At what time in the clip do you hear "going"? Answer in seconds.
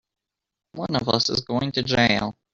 1.41-1.73